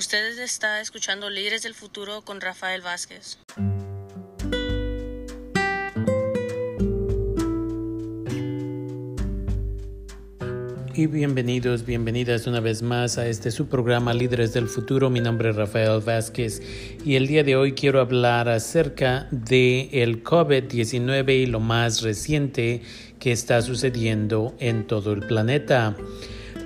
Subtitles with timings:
[0.00, 3.36] Ustedes está escuchando Líderes del Futuro con Rafael Vázquez.
[10.94, 15.10] Y bienvenidos, bienvenidas una vez más a este su programa Líderes del Futuro.
[15.10, 16.62] Mi nombre es Rafael Vázquez
[17.04, 22.80] y el día de hoy quiero hablar acerca de el COVID-19 y lo más reciente
[23.18, 25.94] que está sucediendo en todo el planeta.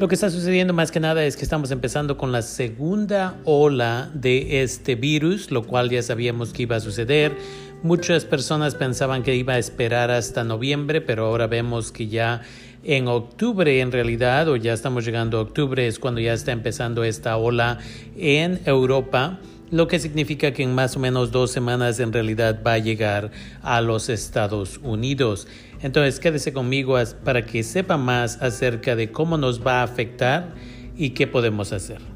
[0.01, 4.11] Lo que está sucediendo más que nada es que estamos empezando con la segunda ola
[4.13, 7.37] de este virus, lo cual ya sabíamos que iba a suceder.
[7.85, 12.43] Muchas personas pensaban que iba a esperar hasta noviembre, pero ahora vemos que ya
[12.83, 17.05] en octubre en realidad, o ya estamos llegando a octubre, es cuando ya está empezando
[17.05, 17.79] esta ola
[18.17, 19.39] en Europa
[19.75, 23.33] lo que significa que en más o menos dos semanas en realidad va a llegar
[23.61, 25.49] a los Estados Unidos.
[25.83, 30.55] Entonces quédese conmigo para que sepa más acerca de cómo nos va a afectar
[30.97, 32.14] y qué podemos hacer.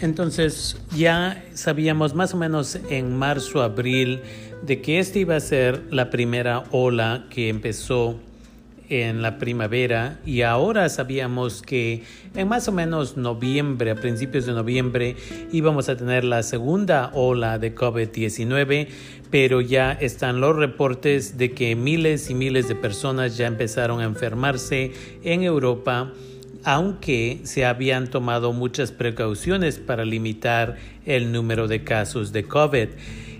[0.00, 4.20] Entonces ya sabíamos más o menos en marzo, abril,
[4.62, 8.16] de que esta iba a ser la primera ola que empezó
[8.88, 12.04] en la primavera y ahora sabíamos que
[12.34, 15.16] en más o menos noviembre, a principios de noviembre,
[15.52, 18.88] íbamos a tener la segunda ola de COVID-19,
[19.30, 24.04] pero ya están los reportes de que miles y miles de personas ya empezaron a
[24.04, 26.12] enfermarse en Europa
[26.68, 32.88] aunque se habían tomado muchas precauciones para limitar el número de casos de COVID.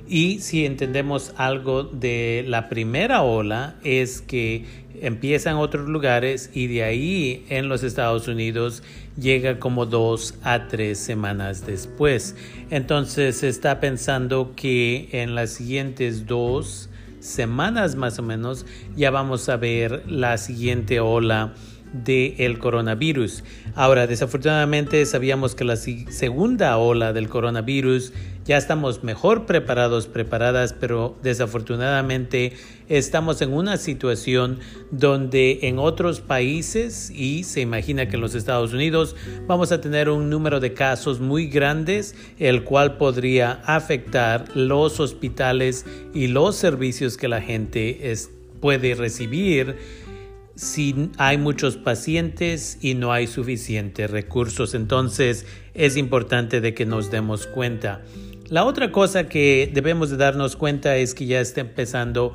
[0.09, 4.65] Y si entendemos algo de la primera ola es que
[5.03, 8.83] empieza en otros lugares y de ahí en los Estados Unidos
[9.20, 12.35] llega como dos a tres semanas después.
[12.70, 16.89] Entonces se está pensando que en las siguientes dos
[17.20, 18.65] semanas más o menos
[18.97, 21.53] ya vamos a ver la siguiente ola
[21.92, 23.44] del coronavirus.
[23.75, 28.13] Ahora, desafortunadamente sabíamos que la segunda ola del coronavirus
[28.45, 32.55] ya estamos mejor preparados, preparadas, pero desafortunadamente
[32.89, 38.73] estamos en una situación donde en otros países, y se imagina que en los Estados
[38.73, 44.98] Unidos, vamos a tener un número de casos muy grandes, el cual podría afectar los
[44.98, 45.84] hospitales
[46.14, 48.14] y los servicios que la gente
[48.61, 49.77] puede recibir
[50.58, 54.74] si hay muchos pacientes y no hay suficientes recursos.
[54.74, 58.02] Entonces es importante de que nos demos cuenta.
[58.48, 62.33] La otra cosa que debemos de darnos cuenta es que ya está empezando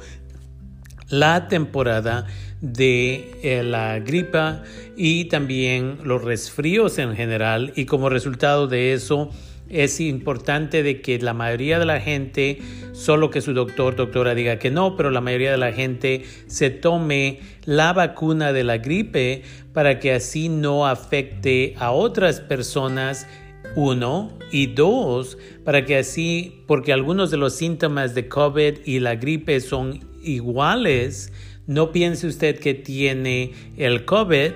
[1.09, 2.25] la temporada
[2.61, 4.63] de eh, la gripa
[4.95, 9.31] y también los resfríos en general y como resultado de eso
[9.69, 12.59] es importante de que la mayoría de la gente,
[12.91, 16.69] solo que su doctor, doctora diga que no, pero la mayoría de la gente se
[16.69, 23.27] tome la vacuna de la gripe para que así no afecte a otras personas
[23.75, 29.15] uno, y dos, para que así, porque algunos de los síntomas de COVID y la
[29.15, 31.33] gripe son iguales,
[31.65, 34.51] no piense usted que tiene el COVID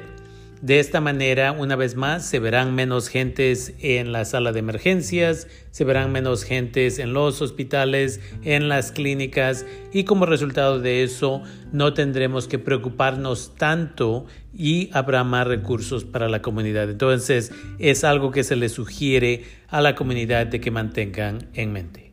[0.62, 5.47] de esta manera, una vez más, se verán menos gentes en la sala de emergencias,
[5.69, 11.44] se verán menos gentes en los hospitales, en las clínicas y como resultado de eso
[11.72, 16.90] no tendremos que preocuparnos tanto y habrá más recursos para la comunidad.
[16.90, 22.06] Entonces es algo que se le sugiere a la comunidad de que mantengan en mente.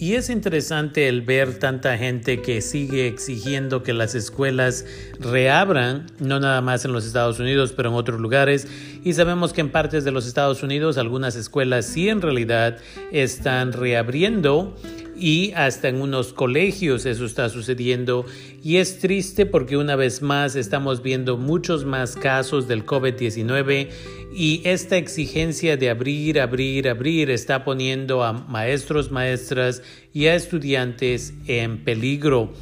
[0.00, 4.86] Y es interesante el ver tanta gente que sigue exigiendo que las escuelas
[5.18, 8.68] reabran, no nada más en los Estados Unidos, pero en otros lugares.
[9.02, 12.78] Y sabemos que en partes de los Estados Unidos algunas escuelas sí en realidad
[13.10, 14.76] están reabriendo
[15.18, 18.24] y hasta en unos colegios eso está sucediendo
[18.62, 23.88] y es triste porque una vez más estamos viendo muchos más casos del COVID-19
[24.32, 29.82] y esta exigencia de abrir, abrir, abrir está poniendo a maestros, maestras
[30.12, 32.52] y a estudiantes en peligro.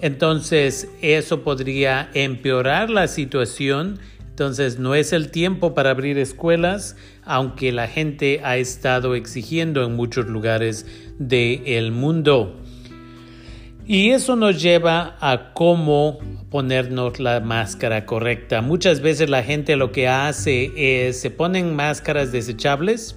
[0.00, 3.98] Entonces eso podría empeorar la situación
[4.38, 6.94] entonces no es el tiempo para abrir escuelas,
[7.24, 10.86] aunque la gente ha estado exigiendo en muchos lugares
[11.18, 12.56] del mundo.
[13.84, 16.20] Y eso nos lleva a cómo
[16.52, 18.62] ponernos la máscara correcta.
[18.62, 23.16] Muchas veces la gente lo que hace es se ponen máscaras desechables,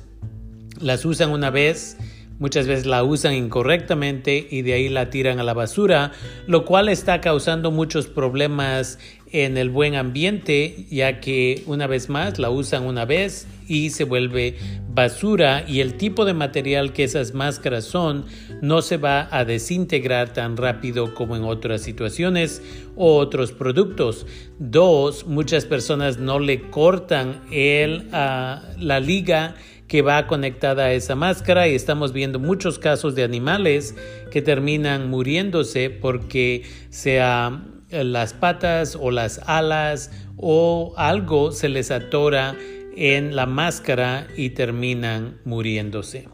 [0.80, 1.98] las usan una vez,
[2.42, 6.12] muchas veces la usan incorrectamente y de ahí la tiran a la basura,
[6.48, 8.98] lo cual está causando muchos problemas
[9.32, 14.06] en el buen ambiente, ya que una vez más la usan una vez y se
[14.06, 14.58] vuelve
[14.90, 18.26] basura y el tipo de material que esas máscaras son
[18.62, 22.62] no se va a desintegrar tan rápido como en otras situaciones
[22.98, 24.26] o otros productos.
[24.58, 29.56] Dos, muchas personas no le cortan el, ah, la liga
[29.92, 33.94] que va conectada a esa máscara y estamos viendo muchos casos de animales
[34.32, 42.56] que terminan muriéndose porque sea las patas o las alas o algo se les atora
[42.96, 46.30] en la máscara y terminan muriéndose.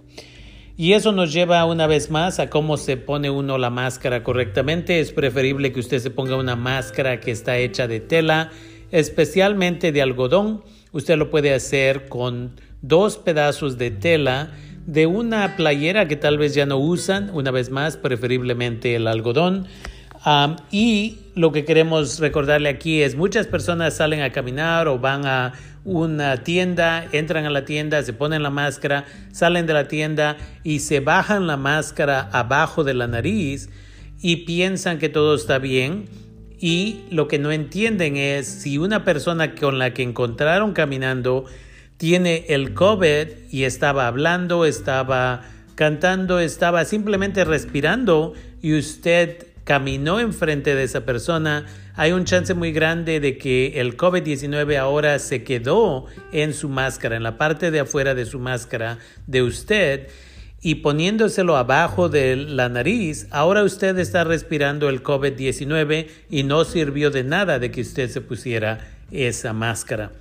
[0.77, 4.99] Y eso nos lleva una vez más a cómo se pone uno la máscara correctamente.
[4.99, 8.51] Es preferible que usted se ponga una máscara que está hecha de tela,
[8.91, 10.63] especialmente de algodón.
[10.91, 14.51] Usted lo puede hacer con dos pedazos de tela
[14.85, 19.67] de una playera que tal vez ya no usan, una vez más, preferiblemente el algodón
[20.71, 25.53] y lo que queremos recordarle aquí es muchas personas salen a caminar o van a
[25.85, 30.79] una tienda, entran a la tienda, se ponen la máscara, salen de la tienda y
[30.79, 33.69] se bajan la máscara abajo de la nariz
[34.21, 36.05] y piensan que todo está bien.
[36.59, 41.45] Y lo que no entienden es si una persona con la que encontraron caminando
[41.97, 45.41] tiene el COVID y estaba hablando, estaba
[45.75, 51.65] cantando, estaba simplemente respirando y usted caminó enfrente de esa persona,
[51.95, 57.17] hay un chance muy grande de que el COVID-19 ahora se quedó en su máscara,
[57.17, 60.07] en la parte de afuera de su máscara de usted
[60.61, 67.11] y poniéndoselo abajo de la nariz, ahora usted está respirando el COVID-19 y no sirvió
[67.11, 68.79] de nada de que usted se pusiera
[69.11, 70.11] esa máscara.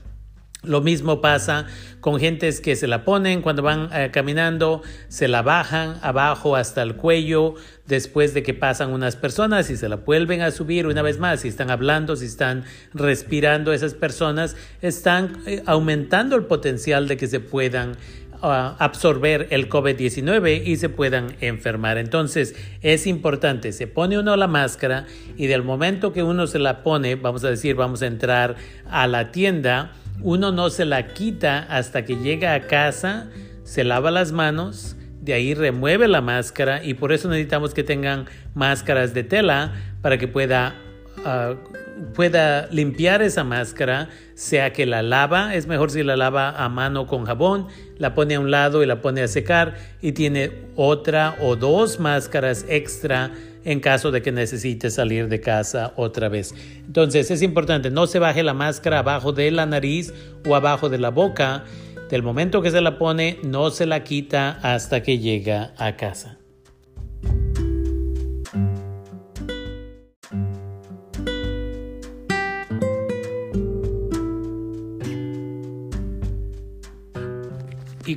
[0.62, 1.66] Lo mismo pasa
[2.00, 6.82] con gentes que se la ponen cuando van eh, caminando, se la bajan abajo hasta
[6.82, 7.54] el cuello
[7.86, 11.40] después de que pasan unas personas y se la vuelven a subir una vez más.
[11.40, 12.64] Si están hablando, si están
[12.94, 17.96] respirando, esas personas están eh, aumentando el potencial de que se puedan
[18.42, 21.98] absorber el COVID-19 y se puedan enfermar.
[21.98, 25.06] Entonces es importante, se pone uno la máscara
[25.36, 28.56] y del momento que uno se la pone, vamos a decir, vamos a entrar
[28.90, 29.92] a la tienda,
[30.22, 33.28] uno no se la quita hasta que llega a casa,
[33.64, 38.26] se lava las manos, de ahí remueve la máscara y por eso necesitamos que tengan
[38.54, 40.76] máscaras de tela para que pueda,
[41.24, 41.54] ah,
[42.14, 47.06] pueda limpiar esa máscara, sea que la lava, es mejor si la lava a mano
[47.06, 51.36] con jabón, la pone a un lado y la pone a secar y tiene otra
[51.40, 53.32] o dos máscaras extra
[53.64, 56.54] en caso de que necesite salir de casa otra vez.
[56.86, 60.14] Entonces es importante, no se baje la máscara abajo de la nariz
[60.46, 61.64] o abajo de la boca.
[62.08, 66.35] Del momento que se la pone, no se la quita hasta que llega a casa.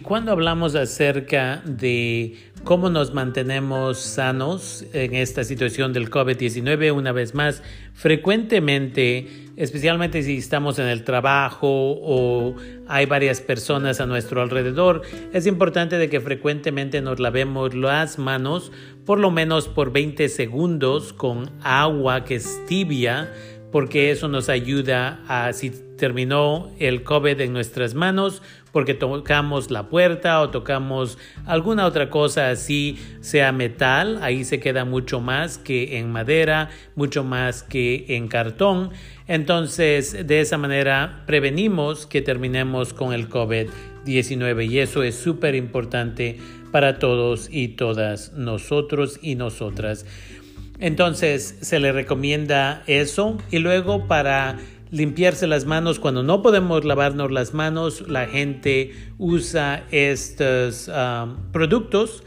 [0.09, 2.33] Cuando hablamos acerca de
[2.63, 7.61] cómo nos mantenemos sanos en esta situación del COVID-19, una vez más,
[7.93, 12.55] frecuentemente, especialmente si estamos en el trabajo o
[12.87, 18.71] hay varias personas a nuestro alrededor, es importante de que frecuentemente nos lavemos las manos
[19.05, 23.31] por lo menos por 20 segundos con agua que es tibia
[23.71, 29.89] porque eso nos ayuda a si terminó el COVID en nuestras manos, porque tocamos la
[29.89, 35.97] puerta o tocamos alguna otra cosa así, sea metal, ahí se queda mucho más que
[35.97, 38.91] en madera, mucho más que en cartón.
[39.27, 46.37] Entonces, de esa manera prevenimos que terminemos con el COVID-19 y eso es súper importante
[46.71, 50.05] para todos y todas nosotros y nosotras.
[50.79, 54.57] Entonces se le recomienda eso y luego para
[54.91, 58.07] limpiarse las manos cuando no podemos lavarnos las manos.
[58.07, 62.23] La gente usa estos um, productos.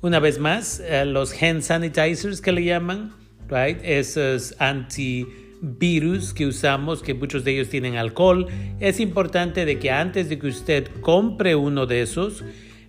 [0.00, 3.12] Una vez más eh, los hand sanitizers que le llaman
[3.48, 8.46] right esos antivirus que usamos que muchos de ellos tienen alcohol.
[8.80, 12.44] Es importante de que antes de que usted compre uno de esos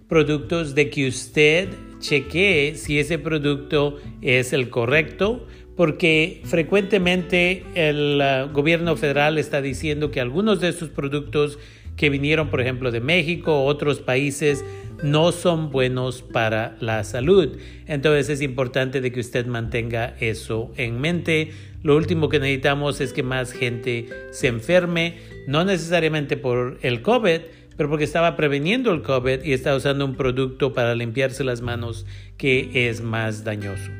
[0.07, 8.51] productos de que usted chequee si ese producto es el correcto, porque frecuentemente el uh,
[8.51, 11.59] gobierno federal está diciendo que algunos de estos productos
[11.97, 14.63] que vinieron, por ejemplo, de México o otros países,
[15.03, 17.57] no son buenos para la salud.
[17.87, 21.51] Entonces es importante de que usted mantenga eso en mente.
[21.83, 25.17] Lo último que necesitamos es que más gente se enferme,
[25.47, 27.41] no necesariamente por el COVID,
[27.77, 32.05] pero porque estaba preveniendo el COVID y está usando un producto para limpiarse las manos
[32.37, 33.91] que es más dañoso.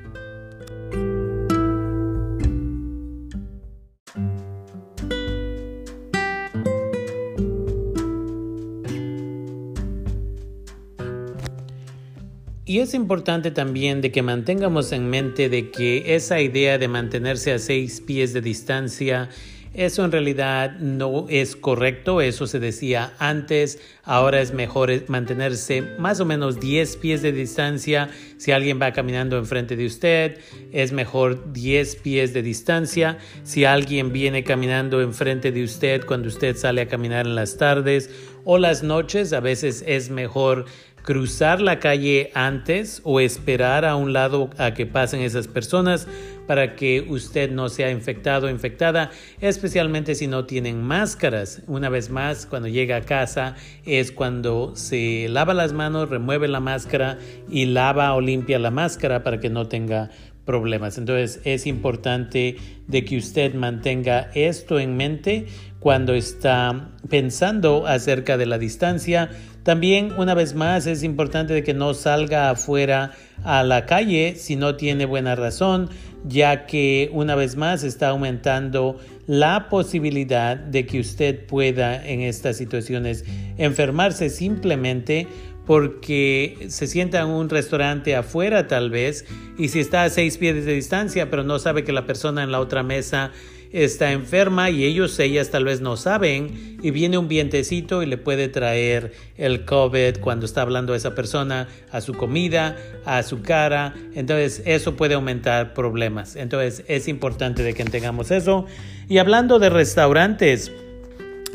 [12.68, 17.54] Y es importante también de que mantengamos en mente de que esa idea de mantenerse
[17.54, 19.30] a seis pies de distancia,
[19.76, 26.20] eso en realidad no es correcto, eso se decía antes, ahora es mejor mantenerse más
[26.20, 28.10] o menos 10 pies de distancia.
[28.38, 30.40] Si alguien va caminando enfrente de usted,
[30.72, 33.18] es mejor 10 pies de distancia.
[33.44, 38.10] Si alguien viene caminando enfrente de usted cuando usted sale a caminar en las tardes
[38.44, 40.66] o las noches, a veces es mejor
[41.06, 46.08] cruzar la calle antes o esperar a un lado a que pasen esas personas
[46.48, 51.64] para que usted no sea infectado o infectada, especialmente si no tienen máscaras.
[51.68, 56.60] Una vez más, cuando llega a casa es cuando se lava las manos, remueve la
[56.60, 57.18] máscara
[57.50, 60.10] y lava o limpia la máscara para que no tenga
[60.46, 60.98] problemas.
[60.98, 62.56] Entonces es importante
[62.88, 65.48] de que usted mantenga esto en mente
[65.80, 69.30] cuando está pensando acerca de la distancia
[69.66, 74.56] también, una vez más, es importante de que no salga afuera a la calle si
[74.56, 75.90] no tiene buena razón,
[76.24, 82.58] ya que una vez más está aumentando la posibilidad de que usted pueda en estas
[82.58, 83.26] situaciones
[83.58, 85.28] enfermarse simplemente
[85.66, 89.26] porque se sienta en un restaurante afuera tal vez
[89.58, 92.52] y si está a seis pies de distancia pero no sabe que la persona en
[92.52, 93.32] la otra mesa
[93.72, 98.18] está enferma y ellos, ellas tal vez no saben y viene un vientecito y le
[98.18, 103.42] puede traer el COVID cuando está hablando a esa persona a su comida, a su
[103.42, 103.94] cara.
[104.14, 106.36] Entonces eso puede aumentar problemas.
[106.36, 108.66] Entonces es importante de que tengamos eso.
[109.08, 110.72] Y hablando de restaurantes,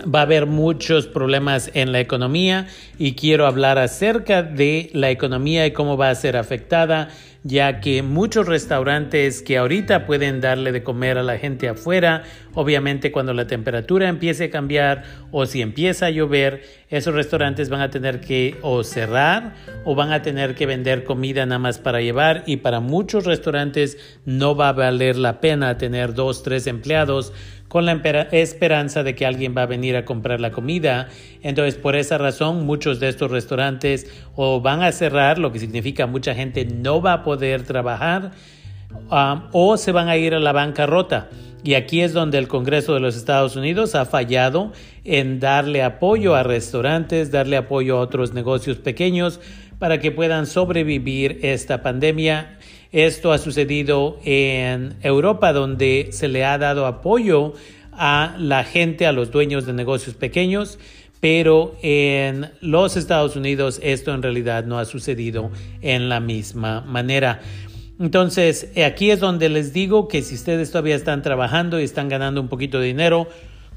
[0.03, 2.67] va a haber muchos problemas en la economía
[2.99, 7.09] y quiero hablar acerca de la economía y cómo va a ser afectada
[7.43, 12.23] ya que muchos restaurantes que ahorita pueden darle de comer a la gente afuera,
[12.55, 17.81] obviamente cuando la temperatura empiece a cambiar o si empieza a llover, esos restaurantes van
[17.81, 19.55] a tener que o cerrar
[19.85, 23.97] o van a tener que vender comida nada más para llevar y para muchos restaurantes
[24.27, 27.33] no va a valer la pena tener dos, tres empleados
[27.71, 27.93] con la
[28.33, 31.07] esperanza de que alguien va a venir a comprar la comida.
[31.41, 36.09] Entonces, por esa razón, muchos de estos restaurantes o van a cerrar, lo que significa
[36.09, 38.33] mucha gente no va a poder trabajar,
[39.09, 41.29] um, o se van a ir a la bancarrota.
[41.63, 44.73] Y aquí es donde el Congreso de los Estados Unidos ha fallado
[45.05, 49.39] en darle apoyo a restaurantes, darle apoyo a otros negocios pequeños
[49.79, 52.59] para que puedan sobrevivir esta pandemia
[52.93, 57.55] esto ha sucedido en Europa, donde se le ha dado apoyo
[57.93, 60.79] a la gente, a los dueños de negocios pequeños,
[61.21, 65.51] pero en los Estados Unidos esto en realidad no ha sucedido
[65.83, 67.41] en la misma manera.
[68.01, 72.41] Entonces, aquí es donde les digo que si ustedes todavía están trabajando y están ganando
[72.41, 73.29] un poquito de dinero,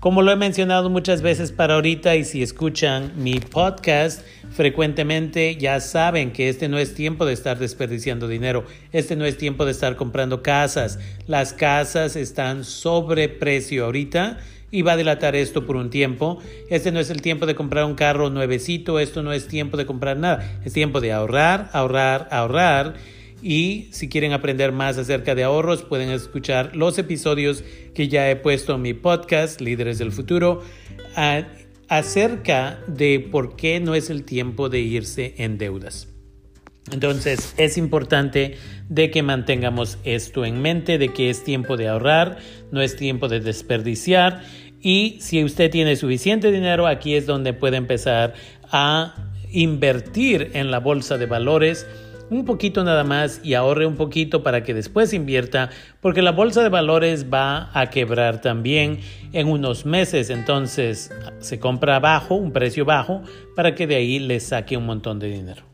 [0.03, 5.79] como lo he mencionado muchas veces para ahorita y si escuchan mi podcast frecuentemente, ya
[5.79, 9.71] saben que este no es tiempo de estar desperdiciando dinero, este no es tiempo de
[9.71, 10.99] estar comprando casas.
[11.25, 14.39] Las casas están sobre precio ahorita
[14.71, 16.39] y va a dilatar esto por un tiempo.
[16.69, 19.85] Este no es el tiempo de comprar un carro nuevecito, esto no es tiempo de
[19.85, 22.95] comprar nada, es tiempo de ahorrar, ahorrar, ahorrar
[23.43, 28.37] y si quieren aprender más acerca de ahorros, pueden escuchar los episodios que ya he
[28.37, 30.61] puesto en mi podcast, Líderes del Futuro,
[31.89, 36.07] acerca de por qué no es el tiempo de irse en deudas.
[36.91, 38.57] Entonces es importante
[38.89, 42.37] de que mantengamos esto en mente, de que es tiempo de ahorrar,
[42.71, 44.43] no es tiempo de desperdiciar
[44.81, 48.33] y si usted tiene suficiente dinero, aquí es donde puede empezar
[48.69, 49.15] a
[49.49, 51.87] invertir en la bolsa de valores
[52.29, 55.69] un poquito nada más y ahorre un poquito para que después invierta,
[56.01, 58.99] porque la bolsa de valores va a quebrar también
[59.33, 63.21] en unos meses, entonces se compra bajo, un precio bajo,
[63.55, 65.72] para que de ahí le saque un montón de dinero.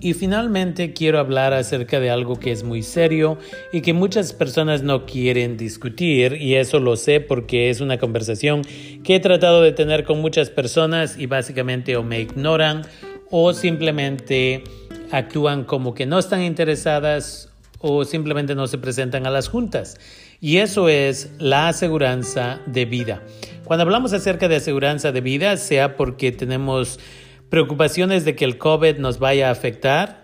[0.00, 3.36] Y finalmente quiero hablar acerca de algo que es muy serio
[3.72, 8.62] y que muchas personas no quieren discutir y eso lo sé porque es una conversación
[9.02, 12.82] que he tratado de tener con muchas personas y básicamente o me ignoran
[13.30, 14.62] o simplemente
[15.10, 17.48] actúan como que no están interesadas
[17.80, 19.98] o simplemente no se presentan a las juntas.
[20.40, 23.22] Y eso es la aseguranza de vida.
[23.64, 27.00] Cuando hablamos acerca de aseguranza de vida, sea porque tenemos
[27.50, 30.22] preocupaciones de que el COVID nos vaya a afectar,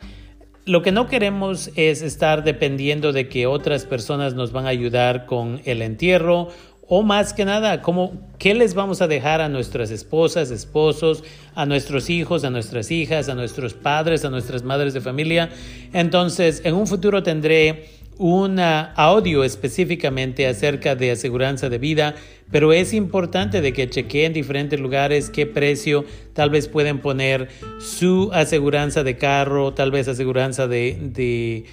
[0.67, 5.27] lo que no queremos es estar dependiendo de que otras personas nos van a ayudar
[5.27, 6.49] con el entierro
[6.87, 11.65] o más que nada, ¿cómo, ¿qué les vamos a dejar a nuestras esposas, esposos, a
[11.65, 15.51] nuestros hijos, a nuestras hijas, a nuestros padres, a nuestras madres de familia?
[15.95, 22.15] Entonces, en un futuro tendré un audio específicamente acerca de aseguranza de vida,
[22.51, 27.49] pero es importante de que chequeen diferentes lugares qué precio tal vez pueden poner
[27.81, 31.65] su aseguranza de carro, tal vez aseguranza de, de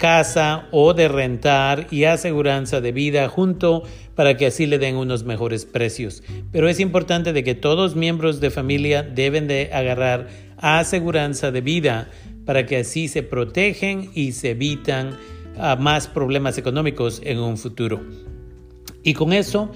[0.00, 3.82] casa o de rentar y aseguranza de vida junto
[4.14, 6.22] para que así le den unos mejores precios.
[6.50, 12.08] Pero es importante de que todos miembros de familia deben de agarrar aseguranza de vida
[12.46, 15.18] para que así se protegen y se evitan
[15.60, 18.00] ah, más problemas económicos en un futuro.
[19.02, 19.70] Y con eso,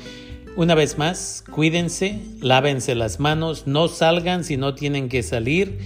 [0.56, 5.78] una vez más, cuídense, lávense las manos, no salgan si no tienen que salir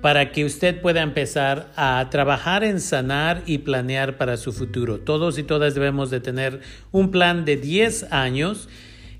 [0.00, 5.00] para que usted pueda empezar a trabajar en sanar y planear para su futuro.
[5.00, 6.60] Todos y todas debemos de tener
[6.92, 8.68] un plan de 10 años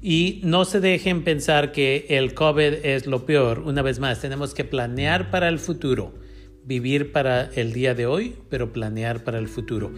[0.01, 3.61] y no se dejen pensar que el COVID es lo peor.
[3.61, 6.15] Una vez más, tenemos que planear para el futuro
[6.69, 9.91] vivir para el día de hoy, pero planear para el futuro.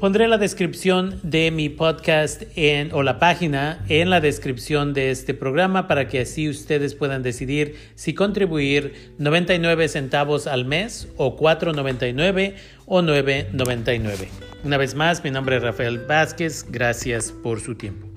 [0.00, 5.32] Pondré la descripción de mi podcast en, o la página en la descripción de este
[5.32, 12.54] programa para que así ustedes puedan decidir si contribuir 99 centavos al mes o 4.99
[12.86, 14.26] o 9.99.
[14.64, 16.66] Una vez más, mi nombre es Rafael Vázquez.
[16.68, 18.11] Gracias por su tiempo.